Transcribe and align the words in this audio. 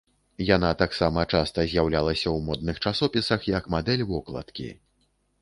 Яна 0.45 0.69
таксама 0.83 1.25
часта 1.37 1.65
з'яўлялася 1.73 2.25
ў 2.35 2.47
модных 2.49 2.81
часопісах 2.87 3.47
як 3.59 3.71
мадэль 3.77 4.03
вокладкі. 4.15 4.69